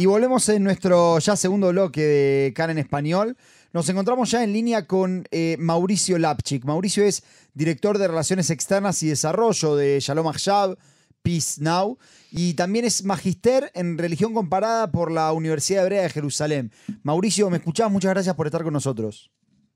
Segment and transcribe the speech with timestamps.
[0.00, 3.36] Y volvemos en nuestro ya segundo bloque de Cara en Español.
[3.74, 6.64] Nos encontramos ya en línea con eh, Mauricio Lapchik.
[6.64, 10.78] Mauricio es director de Relaciones Externas y Desarrollo de Shalom Achshab,
[11.20, 11.98] Peace Now,
[12.30, 16.72] y también es magister en religión comparada por la Universidad Hebrea de Jerusalén.
[17.02, 17.90] Mauricio, ¿me escuchás?
[17.90, 19.30] Muchas gracias por estar con nosotros.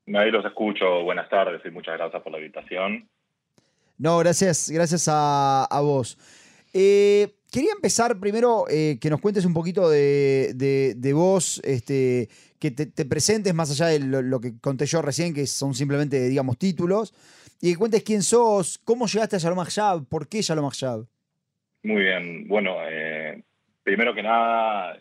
[0.06, 1.02] Ahí los escucho.
[1.02, 3.11] Buenas tardes y muchas gracias por la invitación.
[3.98, 6.16] No, gracias, gracias a, a vos.
[6.72, 12.72] Eh, quería empezar primero eh, que nos cuentes un poquito de, de, vos, este, que
[12.72, 17.14] te, presentes más allá de lo, que conté yo recién, que son simplemente, digamos, títulos,
[17.63, 21.07] y que cuentes quién sos, cómo llegaste a Shalom Achshab, por qué Shalom Achshab.
[21.85, 23.40] Muy bien, bueno, eh,
[23.85, 24.99] primero que nada,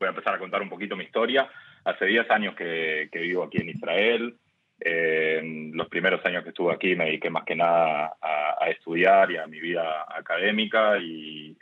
[0.00, 1.48] voy a empezar a contar un poquito mi historia.
[1.84, 4.36] Hace 10 años que vivo aquí en Israel.
[4.84, 9.36] Eh, los primeros años que estuve aquí me dediqué más que nada a, estudiar y
[9.36, 11.56] a mi vida académica y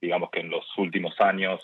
[0.00, 1.60] digamos que en los últimos años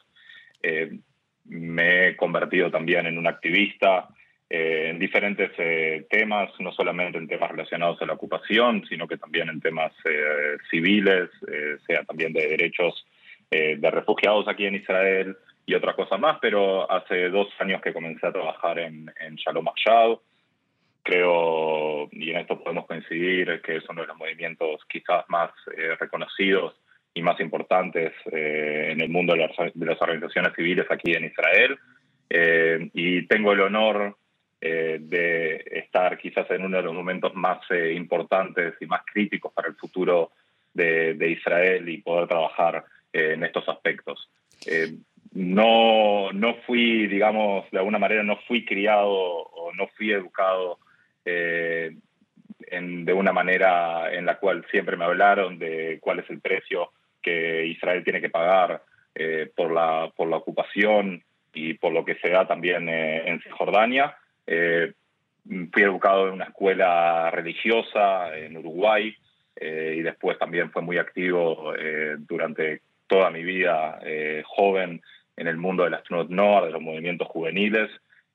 [0.63, 0.99] eh,
[1.45, 4.09] me he convertido también en un activista
[4.49, 5.51] eh, en diferentes
[6.09, 9.93] temas, no solamente en temas relacionados a la ocupación, sino que también en temas
[10.71, 11.31] civiles,
[11.87, 13.07] sea también de derechos
[13.51, 18.27] de refugiados aquí en Israel y otra cosa más, pero hace dos años que comencé
[18.27, 20.19] a trabajar en, en Shalom Achshab,
[21.09, 25.97] creo, y en esto podemos coincidir, que es uno de los movimientos quizás más eh,
[25.99, 26.75] reconocidos
[27.15, 31.79] y más importantes eh, en el mundo de las, organizaciones civiles aquí en Israel.
[32.29, 34.17] Eh, y tengo el honor
[34.61, 37.61] de estar quizás en uno de los momentos más
[37.95, 40.33] importantes y más críticos para el futuro
[40.75, 44.29] de, de Israel y poder trabajar en estos aspectos.
[45.33, 50.81] no, no fui, digamos, de alguna manera no fui criado o no fui educado
[51.25, 51.97] eh,
[52.71, 56.91] de una manera en la cual siempre me hablaron de cuál es el precio
[57.23, 58.83] que Israel tiene que pagar
[59.15, 61.23] eh, por, la, por la ocupación
[61.55, 64.17] y por lo que se da también eh, en Cisjordania.
[64.47, 69.15] fui educado en una escuela religiosa en Uruguay
[69.61, 71.75] y después también fue muy activo
[72.29, 73.99] durante toda mi vida
[74.45, 75.03] joven
[75.37, 77.91] en el mundo de la Nord, de los movimientos juveniles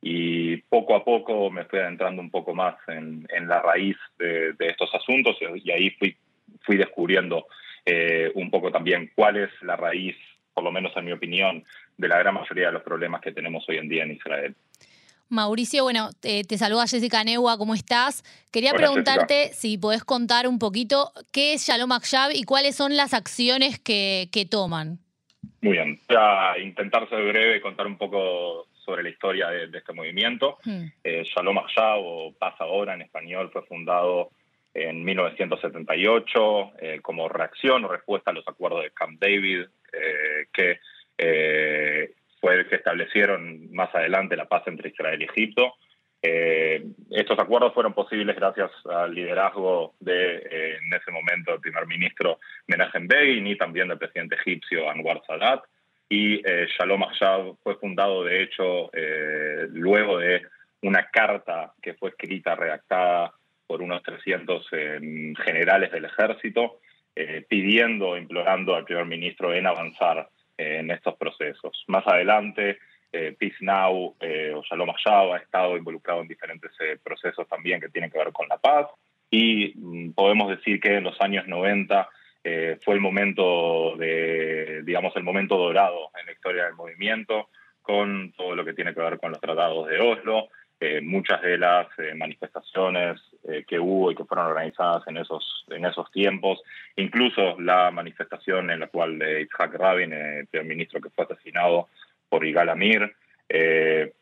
[0.06, 4.94] y poco a poco me fui adentrando un poco más en, la raíz de, estos
[4.94, 6.18] asuntos y ahí fui,
[6.62, 7.47] fui descubriendo
[7.86, 10.18] eh, un poco también cuál es la raíz,
[10.53, 11.63] por lo menos en mi opinión,
[11.97, 14.53] de la gran mayoría de los problemas que tenemos hoy en día en Israel.
[15.30, 18.24] Mauricio, bueno, te, saluda Jessica Neua, ¿cómo estás?
[18.52, 23.13] Quería preguntarte si podés contar un poquito qué es Shalom Akshab y cuáles son las
[23.13, 25.00] acciones que, que toman.
[25.62, 29.94] Muy bien, voy a intentar ser breve, contar un poco sobre la historia de, este
[29.94, 30.57] movimiento.
[30.63, 30.85] Hmm.
[31.03, 34.31] Eh, Shalom o Paz Ahora en español, fue fundado
[34.73, 40.79] en 1978 eh, como reacción o respuesta a los acuerdos de Camp David, eh, que
[42.41, 45.75] fue el que establecieron más adelante la paz entre Israel y Egipto.
[46.21, 53.07] estos acuerdos fueron posibles gracias al liderazgo de, en ese momento, el primer ministro Menachem
[53.07, 55.63] Begin y también del presidente egipcio Anwar Sadat
[56.09, 60.44] y eh, Shalom Achshab fue fundado, de hecho, eh, luego de
[60.81, 63.34] una carta que fue escrita, redactada
[63.66, 66.80] por unos 300 em, generales del ejército,
[67.16, 71.84] eh, pidiendo, implorando al primer ministro en avanzar en estos procesos.
[71.88, 72.78] Más adelante,
[73.12, 76.72] Peace Now o Shalom Achshab ha estado involucrado en diferentes
[77.03, 78.88] procesos también que tienen que ver con la paz
[79.34, 82.08] y mm, podemos decir que en los años 90
[82.44, 87.50] eh, fue el momento de, digamos, el momento dorado en la historia del movimiento,
[87.81, 90.50] con todo lo que tiene que ver con los tratados de Oslo,
[90.80, 93.22] eh, muchas de las eh, manifestaciones
[93.68, 96.62] que hubo y que fueron organizadas en esos, en esos tiempos,
[96.96, 101.90] incluso la manifestación en la cual Itzhak Rabin, el primer ministro que fue asesinado
[102.30, 103.14] por Igal Amir,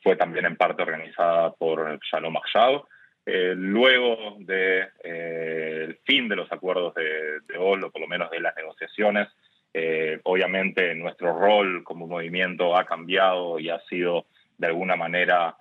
[0.02, 2.84] fue también en parte organizada por Shalom Achshab,
[3.26, 8.32] eh, luego del de, eh, fin de los acuerdos de, de Oslo, por lo menos
[8.32, 9.28] de las negociaciones,
[9.74, 14.26] eh, obviamente nuestro rol como movimiento ha cambiado y ha sido
[14.58, 15.56] de alguna manera,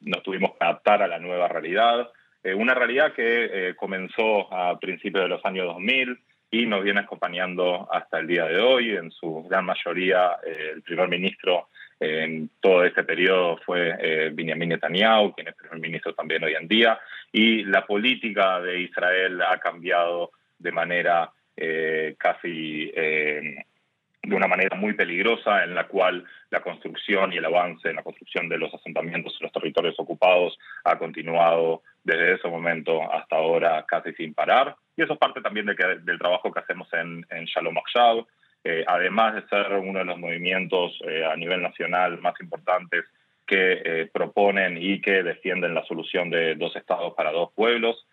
[0.00, 2.10] nos tuvimos que adaptar a la nueva realidad,
[2.56, 6.18] una realidad que comenzó a principios de los años 2000
[6.50, 11.08] y nos viene acompañando hasta el día de hoy, en su gran mayoría el primer
[11.08, 11.68] ministro
[12.00, 16.66] en todo este periodo fue eh, Benjamin Netanyahu, quien es primer ministro también hoy en
[16.66, 16.98] día,
[17.30, 23.64] y la política de Israel ha cambiado de manera eh, casi eh,
[24.22, 28.02] de una manera muy peligrosa, en la cual la construcción y el avance en la
[28.02, 33.84] construcción de los asentamientos en los territorios ocupados ha continuado desde ese momento hasta ahora
[33.86, 34.74] casi sin parar.
[34.96, 37.76] Y eso es parte también del trabajo que hacemos en, en Shalom
[38.64, 40.98] Achshab, además de ser uno de los movimientos
[41.30, 43.04] a nivel nacional más importantes
[43.46, 48.06] que proponen y que defienden la solución de dos estados para dos pueblos,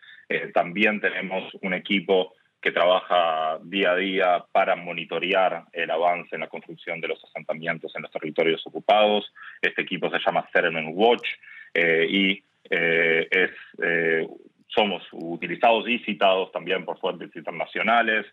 [0.53, 6.49] también tenemos un equipo que trabaja día a día para monitorear el avance en la
[6.49, 9.31] construcción de los asentamientos en los territorios ocupados.
[9.61, 11.27] Este equipo se llama Settlement Watch
[11.73, 13.51] eh, y eh, es,
[13.81, 14.27] eh,
[14.77, 18.27] somos utilizados y citados también por fuentes internacionales,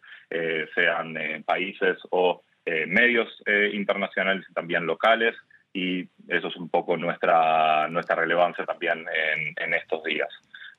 [0.75, 2.43] sean países o
[2.87, 3.29] medios
[3.73, 5.35] internacionales y también locales,
[5.73, 10.29] y eso es un poco nuestra, nuestra relevancia también en, en estos días.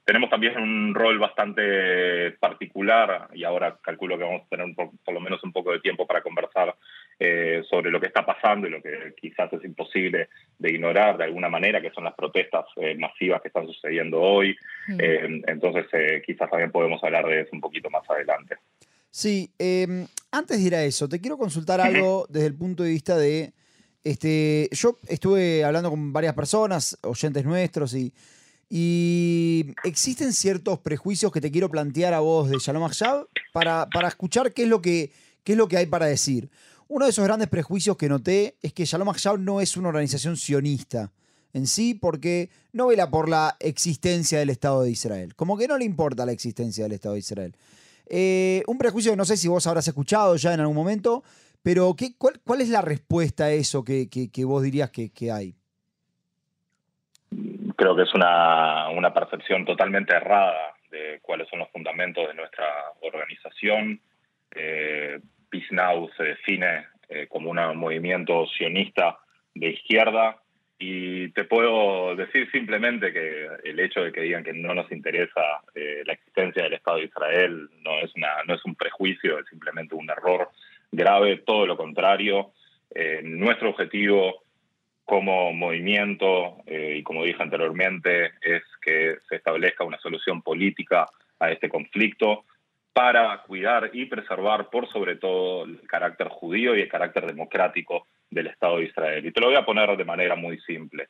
[0.06, 5.20] Tenemos también un rol bastante particular y ahora calculo que vamos a tener por, lo
[5.20, 6.76] menos un poco de tiempo para conversar
[7.20, 11.26] eh, sobre lo que está pasando y lo que quizás es imposible de ignorar de
[11.26, 14.56] alguna manera, que son las protestas eh, masivas que están sucediendo hoy.
[14.88, 14.98] Mm.
[15.00, 15.86] Eh, entonces
[16.26, 18.58] quizás también podemos hablar de eso un poquito más adelante.
[19.10, 22.90] Sí, em, antes de ir a eso, te quiero consultar algo desde el punto de
[22.90, 23.54] vista de...
[24.04, 28.14] Este, yo estuve hablando con varias personas, oyentes nuestros, y
[28.70, 34.08] y existen ciertos prejuicios que te quiero plantear a vos de Shalom Achab para, para
[34.08, 35.12] escuchar qué es, lo que,
[35.44, 36.50] qué es lo que hay para decir.
[36.88, 40.38] Uno de esos grandes prejuicios que noté es que Shalom Achab no es una organización
[40.38, 41.12] sionista
[41.54, 45.36] en sí porque no vela por la existencia del Estado de Israel.
[45.36, 47.56] Como que no le importa la existencia del Estado de Israel.
[48.08, 51.24] Eh, un prejuicio que no sé si vos habrás escuchado ya en algún momento,
[51.64, 55.32] pero ¿qué, cuál, cuál, es la respuesta a eso que, que, vos dirías que, que
[55.32, 55.56] hay?
[57.76, 62.66] creo que es una, una percepción totalmente errada de cuáles son los fundamentos de nuestra
[63.02, 64.00] organización.
[64.56, 65.20] Eh,
[65.56, 69.20] Peace Now se define eh, como un movimiento sionista
[69.54, 70.38] de izquierda
[70.78, 75.42] y te puedo decir simplemente que el hecho de que digan que no nos interesa
[75.74, 79.46] eh, la existencia del Estado de Israel no es, una, no es un prejuicio, es
[79.48, 80.50] simplemente un error
[80.92, 82.52] grave, todo lo contrario.
[83.24, 84.44] nuestro objetivo
[85.06, 91.06] como movimiento, eh, y como dije anteriormente, es que se establezca una solución política
[91.40, 92.44] a este conflicto
[92.96, 98.48] para cuidar y preservar por sobre todo el carácter judío y el carácter democrático del
[98.48, 99.26] Estado de Israel.
[99.26, 101.10] Y te lo voy a poner de manera muy simple.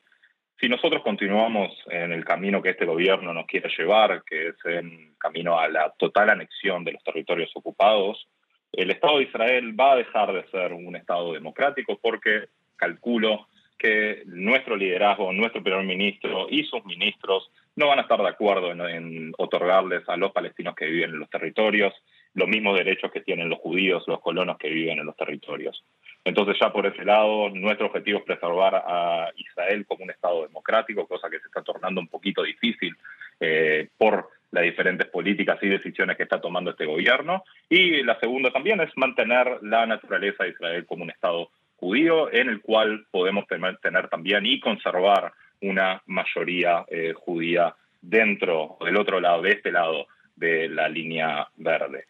[0.60, 5.14] Si nosotros continuamos en el camino que este gobierno nos quiere llevar, que es en
[5.16, 8.26] camino a la total anexión de los territorios ocupados,
[8.72, 13.46] el Estado de Israel va a dejar de ser un Estado democrático porque, calculo,
[13.78, 18.72] que nuestro liderazgo, nuestro primer ministro y sus ministros no van a estar de acuerdo
[18.72, 21.94] en, otorgarles a los palestinos que viven en los territorios
[22.34, 25.82] los mismos derechos que tienen los judíos, los colonos que viven en los territorios.
[26.22, 31.06] Entonces ya por ese lado, nuestro objetivo es preservar a Israel como un Estado democrático,
[31.06, 32.94] cosa que se está tornando un poquito difícil
[33.40, 37.42] eh, por las diferentes políticas y decisiones que está tomando este gobierno.
[37.68, 42.48] Y la segunda también es mantener la naturaleza de Israel como un Estado judío, en
[42.48, 49.42] el cual podemos tener, también y conservar una mayoría eh, judía dentro, del otro lado,
[49.42, 52.06] de este lado de la línea verde.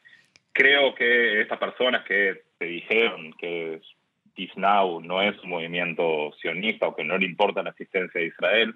[0.53, 3.81] Creo que estas personas que te dijeron que
[4.57, 8.75] Now no es un movimiento sionista o que no le importa la existencia de Israel,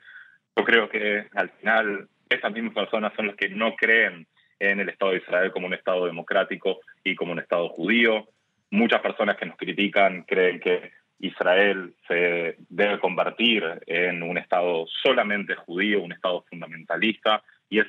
[0.56, 4.26] yo creo que al final estas mismas personas son las que no creen
[4.58, 8.28] en el Estado de Israel como un Estado democrático y como un Estado judío,
[8.70, 15.54] muchas personas que nos critican creen que Israel se debe convertir en un Estado solamente
[15.54, 17.86] judío, un Estado fundamentalista, y es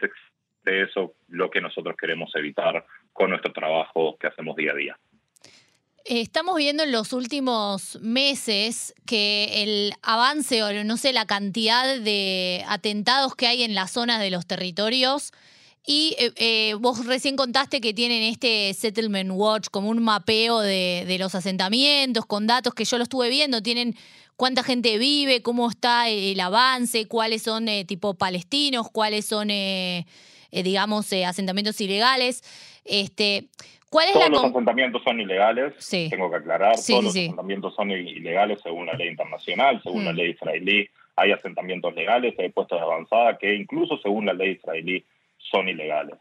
[0.63, 4.99] de eso lo que nosotros queremos evitar con nuestro trabajo que hacemos día a día.
[6.03, 12.63] Estamos viendo en los últimos meses que el avance o no sé, la cantidad de
[12.67, 15.31] atentados que hay en las zonas de los territorios
[15.85, 21.17] y eh, eh, vos recién contaste que tienen este Settlement Watch como un mapeo de,
[21.19, 23.63] los asentamientos con datos que yo lo estuve viendo.
[23.63, 23.95] Tienen
[24.35, 29.49] cuánta gente vive, cómo está el avance, cuáles son eh, tipo palestinos, cuáles son,
[30.51, 32.43] digamos, asentamientos ilegales.
[32.85, 33.45] Este,
[33.89, 36.75] ¿cuál es Todos los asentamientos son ilegales, tengo que aclarar.
[36.75, 40.15] Todos los asentamientos son ilegales según la ley internacional, según la mm.
[40.15, 40.89] ley israelí.
[41.15, 45.03] Hay asentamientos legales, hay puestos de avanzada que incluso según la ley israelí
[45.49, 46.17] son ilegales.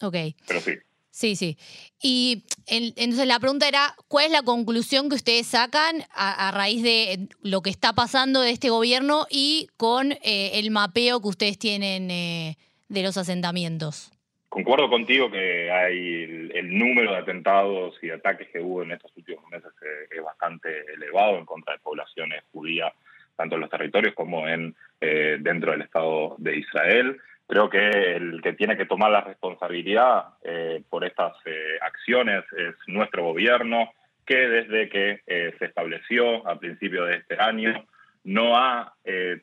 [0.00, 0.16] Ok.
[0.46, 0.72] Pero sí.
[1.16, 1.56] Sí, sí.
[2.02, 7.28] Y entonces la pregunta era, ¿cuál es la conclusión que ustedes sacan a, raíz de
[7.42, 12.10] lo que está pasando de este gobierno y con eh, el mapeo que ustedes tienen
[12.10, 12.58] eh,
[12.90, 14.12] de los asentamientos?
[14.56, 19.44] Concuerdo contigo que hay el, número de atentados y ataques que hubo en estos últimos
[19.50, 19.70] meses
[20.10, 22.92] es, bastante elevado en contra de poblaciones judías,
[23.36, 27.18] tanto en los territorios como en eh, dentro del Estado de Israel.
[27.46, 32.74] Creo que el que tiene que tomar la responsabilidad eh, por estas eh, acciones es
[32.86, 33.90] nuestro gobierno,
[34.24, 37.86] que desde que se estableció a principios de este año
[38.24, 38.92] no ha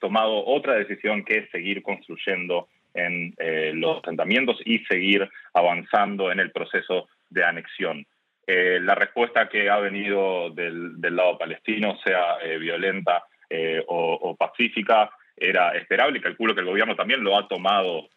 [0.01, 3.33] tomado otra decisión que seguir construyendo en
[3.79, 8.05] los asentamientos y seguir avanzando en el proceso de anexión.
[8.45, 15.09] Eh, la respuesta que ha venido del, lado palestino, sea eh, violenta eh, o, pacífica,
[15.35, 18.07] era esperable y calculo que el gobierno también lo ha tomado,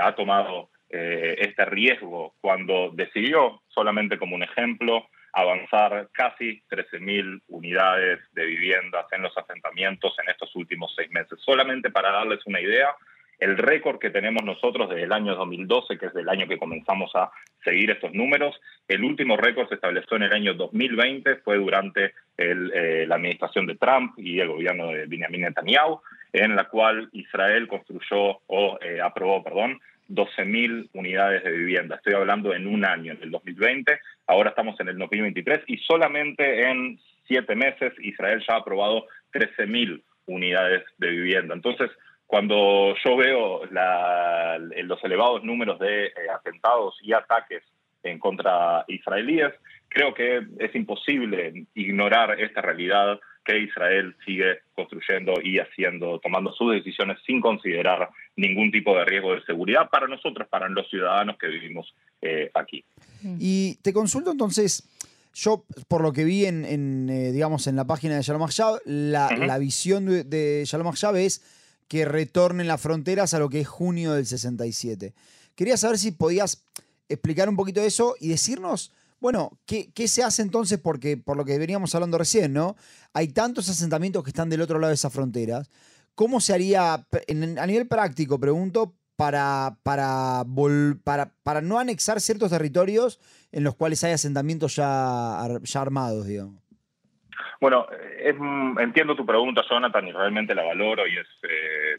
[0.00, 8.46] ha tomado este riesgo cuando decidió, solamente como un ejemplo, avanzar casi 13.000 unidades de
[8.46, 11.38] viviendas en los asentamientos en estos últimos seis meses.
[11.44, 12.94] Solamente para darles una idea,
[13.40, 17.10] el récord que tenemos nosotros desde el año 2012, que es el año que comenzamos
[17.16, 17.30] a
[17.64, 18.54] seguir estos números,
[18.86, 23.74] el último récord se estableció en el año 2020, fue durante eh, la administración de
[23.74, 26.00] Trump y el gobierno de Benjamin Netanyahu,
[26.34, 31.94] en la cual Israel construyó o eh, aprobó, perdón, 12.000 unidades de vivienda.
[31.94, 36.68] Estoy hablando en un año, en el 2020, ahora estamos en el 2023 y solamente
[36.68, 41.54] en siete meses Israel ya ha aprobado 13.000 unidades de vivienda.
[41.54, 41.88] Entonces,
[42.26, 47.62] cuando yo veo los elevados números de eh, atentados y ataques
[48.02, 49.52] en contra israelíes,
[49.88, 56.72] creo que es imposible ignorar esta realidad que Israel sigue construyendo y haciendo, tomando sus
[56.72, 61.48] decisiones sin considerar ningún tipo de riesgo de seguridad para nosotros, para los ciudadanos que
[61.48, 62.84] vivimos eh, aquí.
[63.38, 64.88] Y te consulto entonces,
[65.34, 69.58] yo por lo que vi en, eh, digamos, en la página de Shalom Achab, la,
[69.58, 71.42] visión de, de Shalom es
[71.88, 75.12] que retornen las fronteras a lo que es junio del 67.
[75.54, 76.64] Quería saber si podías
[77.08, 80.78] explicar un poquito eso y decirnos, bueno, ¿qué, se hace entonces?
[80.78, 82.76] Porque por lo que veníamos hablando recién, ¿no?
[83.12, 85.70] Hay tantos asentamientos que están del otro lado de esas fronteras.
[86.14, 90.44] ¿Cómo se haría, a nivel práctico, pregunto, para, para,
[91.04, 93.20] para, para no anexar ciertos territorios
[93.52, 96.62] en los cuales hay asentamientos ya, ya armados, digamos?
[97.60, 97.86] Bueno,
[98.78, 101.98] entiendo tu pregunta, Jonathan, y realmente la valoro y es, eh,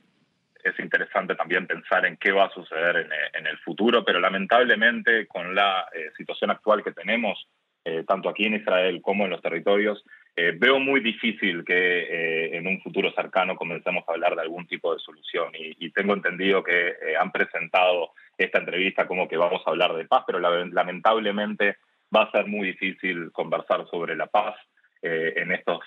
[1.15, 5.87] interesante también pensar en qué va a suceder en, el futuro, pero lamentablemente con la
[5.93, 7.47] eh, situación actual que tenemos,
[7.83, 10.03] eh, tanto aquí en Israel como en los territorios,
[10.35, 14.99] veo muy difícil que en un futuro cercano comencemos a hablar de algún tipo de
[14.99, 15.53] solución.
[15.57, 20.03] Y, y tengo entendido que han presentado esta entrevista como que vamos a hablar de
[20.03, 21.77] paz, pero lamentablemente
[22.13, 24.55] va a ser muy difícil conversar sobre la paz
[25.01, 25.79] eh, en estos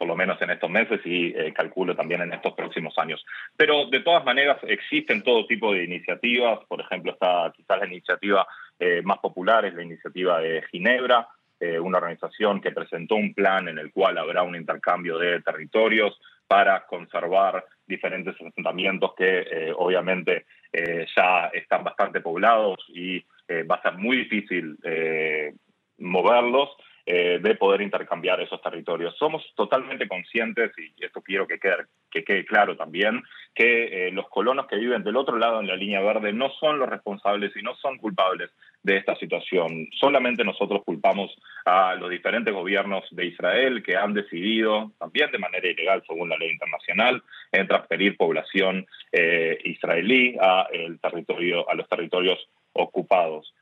[0.00, 3.22] por lo menos en estos meses y eh, calculo también en estos próximos años.
[3.54, 8.46] Pero de todas maneras existen todo tipo de iniciativas, por ejemplo está quizás la iniciativa
[8.78, 11.28] eh, más popular, es la iniciativa de Ginebra,
[11.82, 16.86] una organización que presentó un plan en el cual habrá un intercambio de territorios para
[16.86, 20.46] conservar diferentes asentamientos que obviamente
[21.14, 23.22] ya están bastante poblados y
[23.70, 24.78] va a ser muy difícil
[25.98, 26.70] moverlos
[27.12, 29.16] eh, de poder intercambiar esos territorios.
[29.18, 33.20] Somos totalmente conscientes, y esto quiero que quede, que quede claro también,
[33.52, 36.78] que eh, los colonos que viven del otro lado en la línea verde no son
[36.78, 38.52] los responsables y no son culpables
[38.84, 39.88] de esta situación.
[39.98, 45.68] Solamente nosotros culpamos a los diferentes gobiernos de Israel que han decidido, también de manera
[45.68, 51.88] ilegal según la ley internacional, en transferir población eh, israelí a, el territorio, a los
[51.88, 52.38] territorios
[52.72, 53.52] ocupados.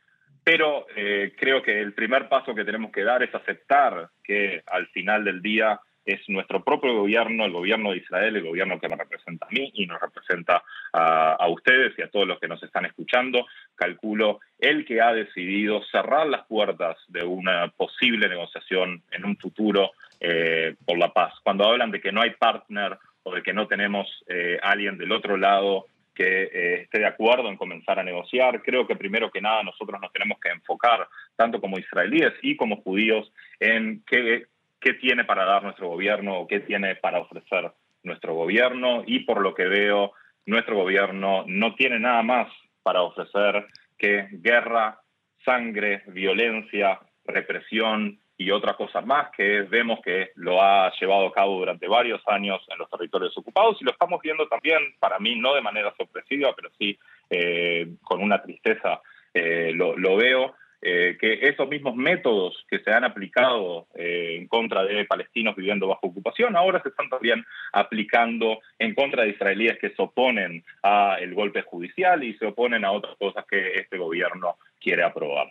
[0.50, 4.86] Pero eh, creo que el primer paso que tenemos que dar es aceptar que al
[4.86, 8.96] final del día es nuestro propio gobierno, el gobierno de Israel, el gobierno que me
[8.96, 10.62] representa a mí y nos representa
[10.94, 13.44] a, ustedes y a todos los que nos están escuchando.
[13.74, 19.90] Calculo el que ha decidido cerrar las puertas de una posible negociación en un futuro
[20.18, 21.34] eh, por la paz.
[21.42, 25.12] Cuando hablan de que no hay partner o de que no tenemos eh, alguien del
[25.12, 25.84] otro lado
[26.18, 28.60] que eh, esté de acuerdo en comenzar a negociar.
[28.62, 31.06] Creo que primero que nada nosotros nos tenemos que enfocar,
[31.36, 34.46] tanto como israelíes y como judíos, en qué,
[34.80, 37.70] qué tiene para dar nuestro gobierno o qué tiene para ofrecer
[38.02, 39.04] nuestro gobierno.
[39.06, 40.12] Y por lo que veo,
[40.44, 42.48] nuestro gobierno no tiene nada más
[42.82, 45.00] para ofrecer que guerra,
[45.44, 51.58] sangre, violencia, represión y otra cosa más que vemos que lo ha llevado a cabo
[51.58, 55.54] durante varios años en los territorios ocupados y lo estamos viendo también, para mí no
[55.54, 56.96] de manera sorpresiva, pero sí
[57.28, 59.02] eh, con una tristeza
[59.34, 65.04] eh, lo, veo, eh, que esos mismos métodos que se han aplicado en contra de
[65.04, 70.00] palestinos viviendo bajo ocupación, ahora se están también aplicando en contra de israelíes que se
[70.00, 75.50] oponen al golpe judicial y se oponen a otras cosas que este gobierno quiere aprobar.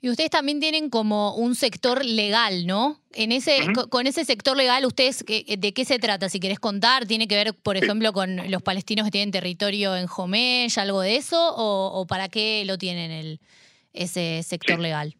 [0.00, 3.00] Y ustedes también tienen como un sector legal, ¿no?
[3.14, 3.58] En ese,
[3.90, 6.28] Con ese sector legal, ¿ustedes de qué se trata?
[6.28, 10.06] Si querés contar, ¿tiene que ver, por ejemplo, con los palestinos que tienen territorio en
[10.14, 11.36] Homesh, algo de eso?
[11.56, 13.40] ¿O, para qué lo tienen el,
[13.92, 15.14] ese sector legal?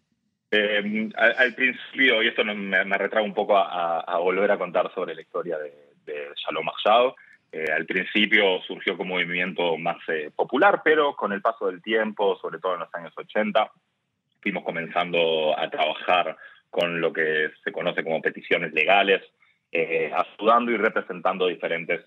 [0.53, 5.15] Eh, al, principio, y esto me, me retrae un poco a, volver a contar sobre
[5.15, 5.73] la historia de,
[6.05, 7.17] de Shalom Achado,
[7.51, 12.39] eh, al principio surgió como movimiento más eh, popular, pero con el paso del tiempo,
[12.41, 13.71] sobre todo en los años 80,
[14.41, 16.37] fuimos comenzando a trabajar
[16.71, 19.23] con lo que se conoce como peticiones legales,
[19.73, 22.05] eh, ayudando y representando diferentes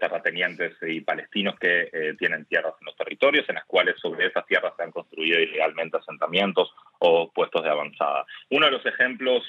[0.00, 4.72] terratenientes y palestinos que tienen tierras en los territorios, en las cuales sobre esas tierras
[4.76, 8.26] se han construido ilegalmente asentamientos o puestos de avanzada.
[8.50, 9.44] Uno de los ejemplos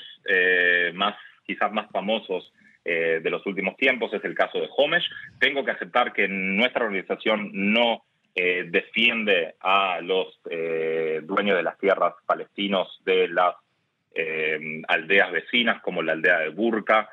[0.93, 5.07] más, quizás más famosos eh, de los últimos tiempos, es el caso de Homesh.
[5.39, 8.03] Tengo que aceptar que nuestra organización no
[8.35, 13.55] eh, defiende a los eh, dueños de las tierras palestinos de las
[14.89, 17.09] aldeas vecinas, como la aldea de Burka,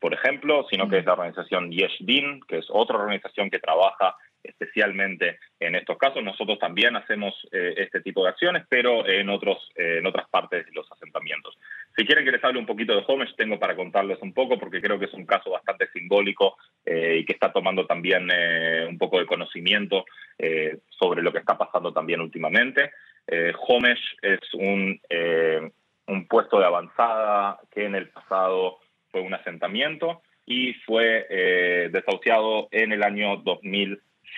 [0.00, 5.38] por ejemplo, sino que es la organización Yeshdin, que es otra organización que trabaja especialmente
[5.58, 6.22] en estos casos.
[6.22, 10.90] Nosotros también hacemos este tipo de acciones, pero en, otros, en otras partes de los
[10.92, 11.58] asentamientos.
[11.96, 14.80] Si quieren que les hable un poquito de Homesh, tengo para contarles un poco, porque
[14.80, 18.96] creo que es un caso bastante simbólico eh, y que está tomando también eh, un
[18.96, 20.04] poco de conocimiento
[20.38, 22.92] eh, sobre lo que está pasando también últimamente.
[23.68, 25.00] Homesh es un,
[26.06, 28.78] un puesto de avanzada que en el pasado
[29.12, 31.28] fue un asentamiento y fue
[31.92, 33.36] desahuciado en el año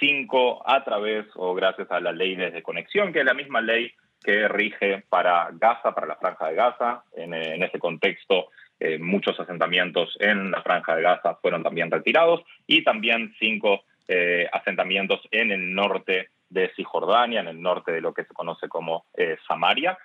[0.00, 3.92] 2005 a través o gracias a la ley de conexión, que es la misma ley
[4.22, 7.04] que rige para Gaza, para la franja de Gaza.
[7.16, 12.84] En, ese contexto, eh, muchos asentamientos en la franja de Gaza fueron también retirados y
[12.84, 18.24] también cinco eh, asentamientos en el norte de Cisjordania, en el norte de lo que
[18.24, 19.98] se conoce como eh, Samaria.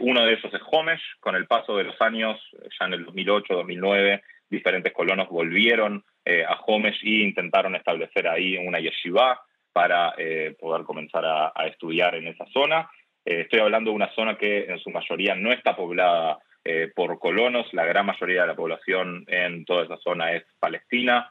[0.00, 1.02] uno de esos es Homesh.
[1.20, 2.38] Con el paso de los años,
[2.78, 6.04] ya en el 2008, 2009, diferentes colonos volvieron
[6.48, 9.40] a Homesh e intentaron establecer ahí una yeshiva
[9.72, 10.14] para
[10.58, 12.88] poder comenzar a estudiar en esa zona.
[13.26, 17.18] Eh, estoy hablando de una zona que en su mayoría no está poblada eh, por
[17.18, 21.28] colonos, la gran mayoría de la población en toda esa zona es palestina.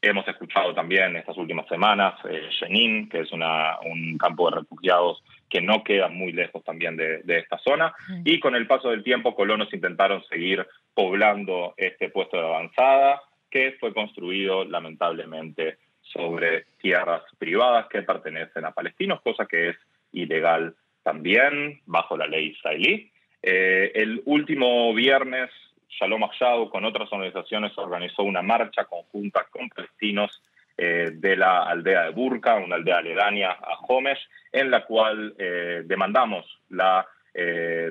[0.00, 5.60] Hemos escuchado también estas últimas semanas eh, Jenin, que es un campo de refugiados que
[5.60, 7.94] no queda muy lejos también de, esta zona.
[8.24, 13.76] Y con el paso del tiempo, colonos intentaron seguir poblando este puesto de avanzada, que
[13.78, 19.76] fue construido lamentablemente sobre tierras privadas que pertenecen a palestinos, cosa que es
[20.12, 23.10] ilegal también bajo la ley israelí.
[23.42, 25.50] Eh, el último viernes,
[25.88, 30.42] Shalom Achado con otras organizaciones organizó una marcha conjunta con palestinos
[30.76, 34.20] eh, de la aldea de Burka, una aldea aledaña a Homesh,
[34.52, 37.06] en la cual eh, demandamos la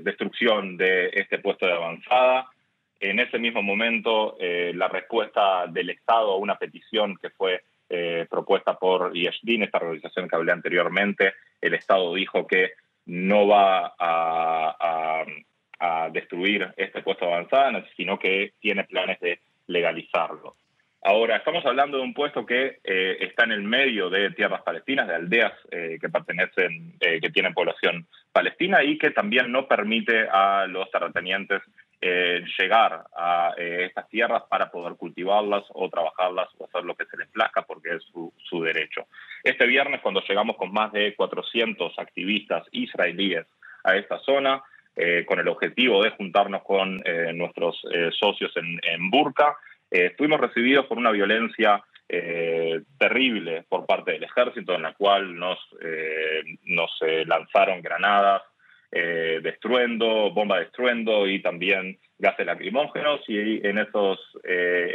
[0.01, 2.49] destrucción de este puesto de avanzada.
[2.99, 7.61] En ese mismo momento, la respuesta del Estado a una petición que fue
[8.27, 12.71] propuesta por IESDIN, esta organización que hablé anteriormente, el Estado dijo que
[13.05, 15.25] no va a,
[16.11, 20.55] destruir este puesto de avanzada, sino que tiene planes de legalizarlo.
[21.07, 25.07] Ahora, estamos hablando de un puesto que eh, está en el medio de tierras palestinas,
[25.07, 30.27] de aldeas eh, que pertenecen, eh, que tienen población palestina y que también no permite
[30.27, 31.61] a los terratenientes
[32.59, 37.27] llegar a estas tierras para poder cultivarlas o trabajarlas o hacer lo que se les
[37.29, 39.07] plazca porque es su, derecho.
[39.43, 43.47] Este viernes, cuando llegamos con más de 400 activistas israelíes
[43.83, 44.61] a esta zona,
[45.25, 47.01] con el objetivo de juntarnos con
[47.33, 47.81] nuestros
[48.19, 49.57] socios en Burka,
[49.91, 55.37] eh, fuimos recibidos por una violencia eh, terrible por parte del ejército, en la cual
[55.37, 56.91] nos, eh, nos
[57.25, 58.41] lanzaron granadas
[58.91, 64.17] de estruendo, bomba de estruendo y también gases lacrimógenos y en esos,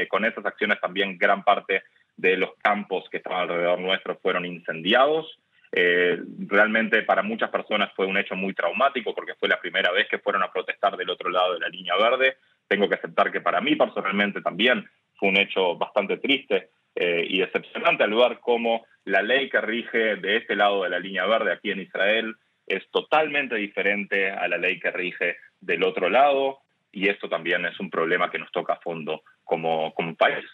[0.09, 1.83] con esas acciones también gran parte
[2.17, 5.39] de los campos que estaban alrededor nuestro fueron incendiados.
[5.71, 10.19] realmente para muchas personas fue un hecho muy traumático porque fue la primera vez que
[10.19, 12.39] fueron a protestar del otro lado de la línea verde
[12.71, 17.41] tengo que aceptar que para mí personalmente también fue un hecho bastante triste eh, y
[17.41, 21.53] decepcionante al ver cómo la ley que rige de este lado de la línea verde
[21.53, 22.37] aquí en Israel
[22.69, 26.61] es totalmente diferente a la ley que rige del otro lado
[26.93, 30.45] y esto también es un problema que nos toca a fondo como, como país.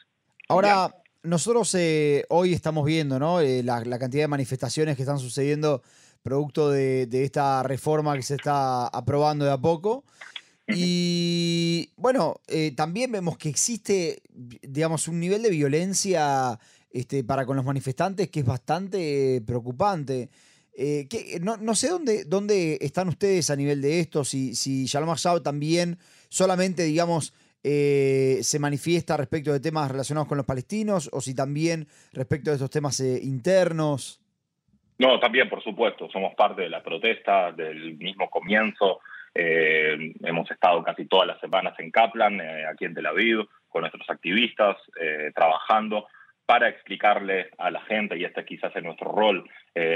[0.48, 0.88] Ahora,
[1.22, 3.40] nosotros eh, hoy estamos viendo ¿no?
[3.40, 5.82] Eh, la, cantidad de manifestaciones que están sucediendo
[6.22, 10.02] producto de, de, esta reforma que se está aprobando de a poco.
[10.74, 16.58] Y bueno, eh, también vemos que existe, digamos, un nivel de violencia
[16.90, 20.28] este, para con los manifestantes que es bastante preocupante.
[20.78, 25.14] Eh, que, no, sé dónde, dónde están ustedes a nivel de esto, si, si Shalom
[25.42, 25.98] también
[26.28, 31.86] solamente, digamos, eh, se manifiesta respecto de temas relacionados con los palestinos o si también
[32.12, 34.20] respecto de estos temas internos.
[34.98, 39.00] No, también, por supuesto, somos parte de la protesta, del mismo comienzo.
[39.38, 43.82] Eh, hemos estado casi todas las semanas en Kaplan, eh, aquí en Tel Aviv, con
[43.82, 46.08] nuestros activistas, eh, trabajando
[46.46, 49.44] para explicarle a la gente, y este quizás es nuestro rol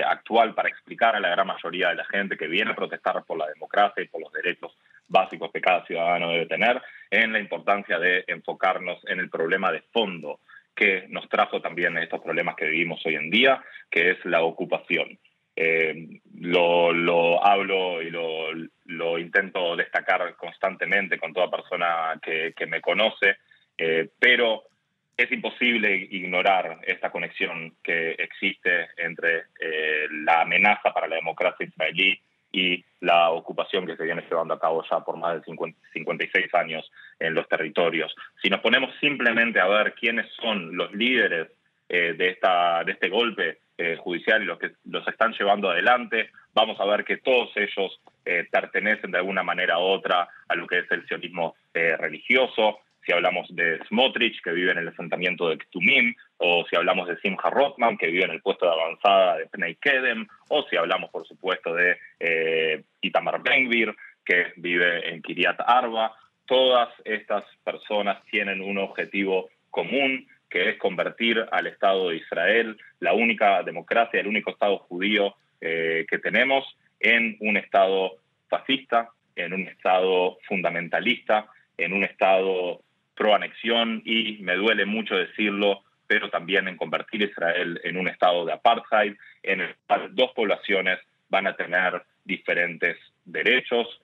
[0.05, 3.39] actual, para explicar a la gran mayoría de la gente que viene a protestar por
[3.39, 4.77] la democracia y por los derechos
[5.09, 9.81] básicos que cada ciudadano debe tener, en la importancia de enfocarnos en el problema de
[9.91, 10.41] fondo
[10.75, 15.19] que nos trajo también estos problemas que vivimos hoy en día, que es la ocupación.
[15.63, 23.37] Eh, lo, hablo y lo, intento destacar constantemente con toda persona que, me conoce,
[23.77, 24.63] eh, pero
[25.15, 32.19] es imposible ignorar esta conexión que existe entre eh, la amenaza para la democracia israelí
[32.51, 35.57] y la ocupación que se viene llevando a cabo ya por más de
[35.93, 38.17] 56 años en los territorios.
[38.43, 41.49] Si nos ponemos simplemente a ver quiénes son los líderes
[41.87, 46.29] de, esta, de este golpe eh, judicial y los que los están llevando adelante.
[46.53, 50.67] Vamos a ver que todos ellos eh, pertenecen de alguna manera u otra a lo
[50.67, 52.81] que es el sionismo eh, religioso.
[53.07, 57.17] Si hablamos de Smotrich, que vive en el asentamiento de Ktumim, o si hablamos de
[57.21, 61.09] Simcha Rothman, que vive en el puesto de avanzada de Pnei Kedem, o si hablamos,
[61.09, 61.97] por supuesto, de
[63.01, 66.15] Itamar Benvir, que vive en Kiryat Arba,
[66.45, 73.15] todas estas personas tienen un objetivo común que es convertir al Estado de Israel, la
[73.15, 76.65] única democracia, el único Estado judío eh, que tenemos,
[76.99, 78.17] en un Estado
[78.49, 81.47] fascista, en un Estado fundamentalista,
[81.79, 82.83] en un Estado
[83.15, 88.09] pro anexión y, me duele mucho decirlo, pero también en convertir a Israel en un
[88.09, 94.01] Estado de apartheid, en el cual dos poblaciones van a tener diferentes derechos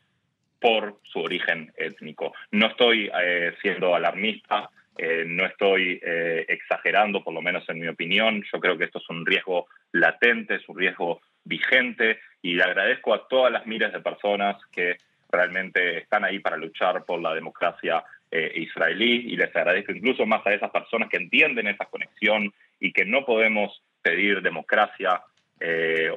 [0.61, 2.33] por su origen étnico.
[2.51, 7.89] No estoy eh, siendo alarmista, eh, no estoy eh, exagerando, por lo menos en mi
[7.89, 8.43] opinión.
[8.53, 13.15] Yo creo que esto es un riesgo latente, es un riesgo vigente y le agradezco
[13.15, 14.97] a todas las miles de personas que
[15.31, 20.45] realmente están ahí para luchar por la democracia eh, israelí y les agradezco incluso más
[20.47, 25.23] a esas personas que entienden esa conexión y que no podemos pedir democracia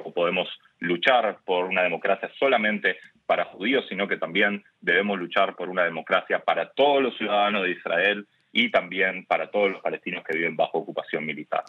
[0.04, 0.46] o podemos
[0.80, 6.40] luchar por una democracia solamente para judíos, sino que también debemos luchar por una democracia
[6.40, 10.78] para todos los ciudadanos de Israel y también para todos los palestinos que viven bajo
[10.78, 11.64] ocupación militar.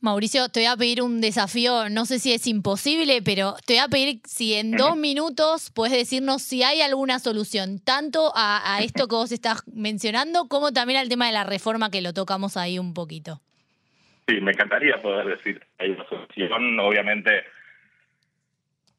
[0.00, 3.82] Mauricio, te voy a pedir un desafío, no sé si es imposible, pero te voy
[3.82, 9.08] a pedir si en dos minutos puedes decirnos si hay alguna solución, tanto a, esto
[9.08, 12.78] que vos estás mencionando, como también al tema de la reforma que lo tocamos ahí
[12.78, 13.40] un poquito.
[14.28, 16.80] Sí, me encantaría poder decir hay una solución.
[16.80, 17.44] Obviamente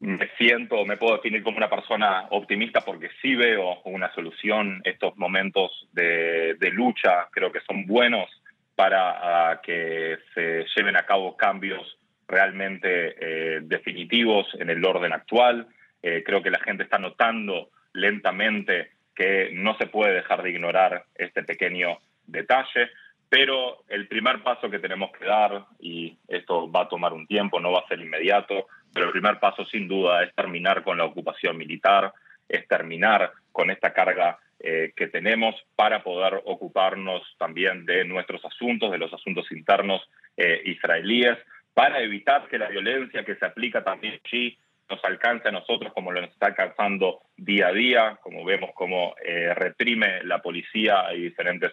[0.06, 4.82] me siento, me puedo definir como una persona optimista porque sí veo una solución.
[4.84, 8.30] Estos momentos de, lucha creo que son buenos
[8.76, 15.68] para que se lleven a cabo cambios realmente eh, definitivos en el orden actual.
[16.04, 21.06] Eh, creo que la gente está notando lentamente que no se puede dejar de ignorar
[21.16, 22.90] este pequeño detalle,
[23.36, 27.60] pero el primer paso que tenemos que dar, y esto va a tomar un tiempo,
[27.60, 31.04] no va a ser inmediato, pero el primer paso sin duda es terminar con la
[31.04, 32.14] ocupación militar,
[32.48, 38.90] es terminar con esta carga eh, que tenemos para poder ocuparnos también de nuestros asuntos,
[38.90, 40.02] de los asuntos internos
[40.38, 41.38] eh, israelíes,
[41.74, 44.58] para evitar que la violencia que se aplica también allí
[44.90, 49.54] nos alcance a nosotros como lo está alcanzando día a día, como vemos cómo eh,
[49.54, 51.72] reprime la policía y diferentes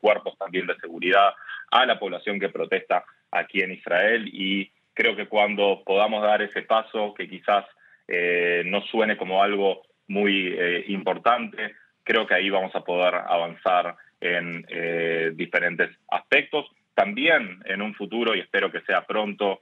[0.00, 1.34] cuerpos también de seguridad
[1.70, 6.62] a la población que protesta aquí en Israel y creo que cuando podamos dar ese
[6.62, 7.64] paso, que quizás
[8.08, 13.94] eh, no suene como algo muy eh, importante, creo que ahí vamos a poder avanzar
[14.20, 16.66] en eh, diferentes aspectos.
[16.94, 19.60] También en un futuro, y espero que sea pronto,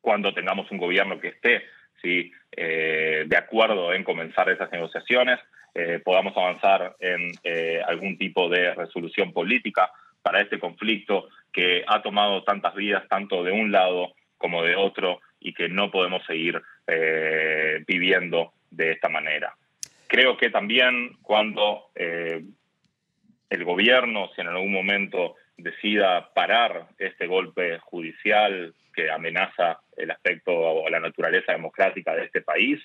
[0.00, 1.62] cuando tengamos un gobierno que esté
[2.02, 2.32] ¿sí?
[2.56, 5.38] de acuerdo en comenzar esas negociaciones,
[6.04, 7.32] podamos avanzar en
[7.86, 9.90] algún tipo de resolución política
[10.22, 15.20] para este conflicto que ha tomado tantas vidas, tanto de un lado como de otro
[15.38, 19.54] y que no podemos seguir eh, viviendo de esta manera.
[20.08, 22.42] Creo que también cuando eh,
[23.50, 30.52] el gobierno, si en algún momento decida parar este golpe judicial que amenaza el aspecto
[30.52, 32.80] o la naturaleza democrática de este país,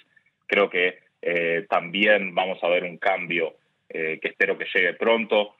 [0.48, 3.56] creo que eh, también vamos a ver un cambio
[3.94, 5.54] que espero que llegue pronto.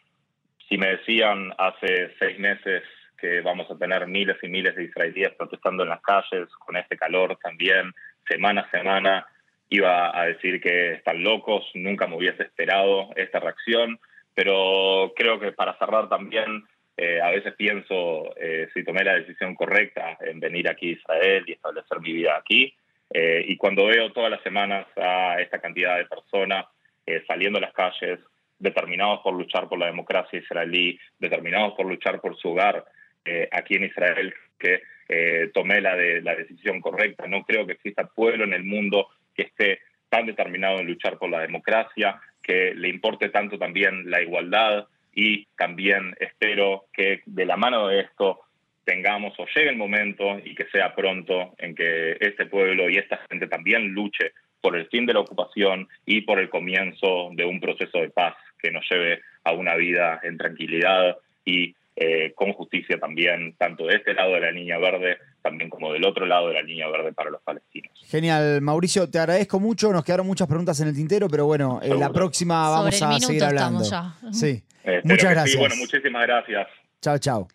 [0.70, 2.82] Si me decían hace seis meses
[3.22, 6.98] que vamos a tener miles y miles de israelíes protestando en las calles, con este
[6.98, 7.94] calor también,
[8.28, 9.28] semana a semana.
[9.70, 14.00] Iba a decir que están locos, nunca me hubiese esperado esta reacción,
[14.34, 16.64] pero creo que para cerrar también,
[17.04, 21.44] eh, a veces pienso eh, si tomé la decisión correcta en venir aquí a Israel
[21.48, 22.76] y establecer mi vida aquí.
[23.10, 26.68] Eh, y cuando veo todas las semanas a esta cantidad de personas
[27.28, 28.20] saliendo a las calles,
[28.60, 32.86] determinados por luchar por la democracia israelí, determinados por luchar por su hogar
[33.52, 34.82] aquí en Israel, que
[35.54, 37.28] tomé la, la decisión correcta.
[37.28, 41.32] No creo que exista pueblo en el mundo que esté tan determinado en luchar por
[41.32, 47.58] la democracia, que le importe tanto también la igualdad y también espero que de la
[47.58, 48.42] mano de esto
[48.84, 53.20] tengamos o llegue el momento y que sea pronto en que este pueblo y esta
[53.30, 57.60] gente también luche por el fin de la ocupación y por el comienzo de un
[57.60, 63.00] proceso de paz que nos lleve a una vida en tranquilidad y eh, con justicia
[63.00, 66.54] también, tanto de este lado de la línea verde, también como del otro lado de
[66.56, 67.92] la línea verde para los palestinos.
[68.08, 69.92] Genial, Mauricio, te agradezco mucho.
[69.92, 73.44] Nos quedaron muchas preguntas en el tintero, pero bueno, en la próxima vamos a seguir
[73.44, 73.84] hablando.
[74.32, 74.64] Sí.
[75.04, 75.58] Muchas gracias.
[75.58, 76.68] Bueno, muchísimas gracias.
[77.02, 77.48] Chao, chao.